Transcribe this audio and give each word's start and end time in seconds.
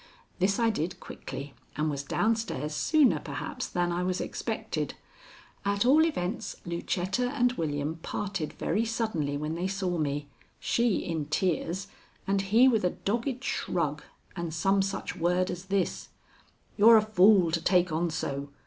This 0.39 0.57
I 0.57 0.71
did 0.71 0.99
quickly, 0.99 1.53
and 1.77 1.87
was 1.87 2.01
down 2.01 2.35
stairs 2.35 2.73
sooner 2.73 3.19
perhaps 3.19 3.67
than 3.67 3.91
I 3.91 4.01
was 4.01 4.19
expected. 4.19 4.95
At 5.63 5.85
all 5.85 6.03
events 6.05 6.55
Lucetta 6.65 7.29
and 7.29 7.51
William 7.51 7.97
parted 7.97 8.53
very 8.53 8.83
suddenly 8.83 9.37
when 9.37 9.53
they 9.53 9.67
saw 9.67 9.99
me, 9.99 10.27
she 10.59 11.05
in 11.05 11.25
tears 11.25 11.85
and 12.25 12.41
he 12.41 12.67
with 12.67 12.83
a 12.83 12.89
dogged 13.05 13.43
shrug 13.43 14.01
and 14.35 14.51
some 14.55 14.81
such 14.81 15.15
word 15.15 15.51
as 15.51 15.65
this: 15.65 16.09
"You're 16.77 16.97
a 16.97 17.01
fool 17.03 17.51
to 17.51 17.61
take 17.61 17.91
on 17.91 18.09
so. 18.09 18.49